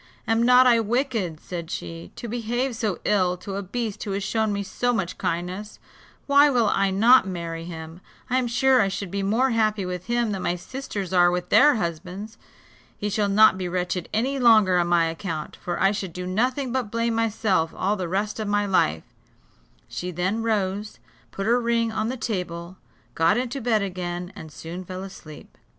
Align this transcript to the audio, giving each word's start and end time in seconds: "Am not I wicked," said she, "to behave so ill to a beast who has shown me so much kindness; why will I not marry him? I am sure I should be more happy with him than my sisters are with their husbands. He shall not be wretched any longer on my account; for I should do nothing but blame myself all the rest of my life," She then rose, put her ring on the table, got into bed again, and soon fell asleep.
"Am 0.27 0.41
not 0.41 0.65
I 0.65 0.79
wicked," 0.79 1.39
said 1.39 1.69
she, 1.69 2.11
"to 2.15 2.27
behave 2.27 2.75
so 2.75 2.97
ill 3.05 3.37
to 3.37 3.55
a 3.55 3.61
beast 3.61 4.03
who 4.03 4.13
has 4.13 4.23
shown 4.23 4.51
me 4.51 4.63
so 4.63 4.93
much 4.93 5.19
kindness; 5.19 5.77
why 6.25 6.49
will 6.49 6.69
I 6.69 6.89
not 6.89 7.27
marry 7.27 7.65
him? 7.65 8.01
I 8.27 8.39
am 8.39 8.47
sure 8.47 8.81
I 8.81 8.87
should 8.87 9.11
be 9.11 9.21
more 9.21 9.51
happy 9.51 9.85
with 9.85 10.07
him 10.07 10.31
than 10.31 10.41
my 10.41 10.55
sisters 10.55 11.13
are 11.13 11.29
with 11.29 11.49
their 11.49 11.75
husbands. 11.75 12.39
He 12.97 13.11
shall 13.11 13.29
not 13.29 13.59
be 13.59 13.69
wretched 13.69 14.09
any 14.11 14.39
longer 14.39 14.79
on 14.79 14.87
my 14.87 15.05
account; 15.05 15.55
for 15.57 15.79
I 15.79 15.91
should 15.91 16.13
do 16.13 16.25
nothing 16.25 16.71
but 16.71 16.89
blame 16.89 17.13
myself 17.13 17.71
all 17.77 17.95
the 17.95 18.07
rest 18.09 18.39
of 18.39 18.47
my 18.47 18.65
life," 18.65 19.03
She 19.87 20.09
then 20.09 20.41
rose, 20.41 20.97
put 21.29 21.45
her 21.45 21.61
ring 21.61 21.91
on 21.91 22.09
the 22.09 22.17
table, 22.17 22.77
got 23.13 23.37
into 23.37 23.61
bed 23.61 23.83
again, 23.83 24.33
and 24.35 24.51
soon 24.51 24.83
fell 24.83 25.03
asleep. 25.03 25.55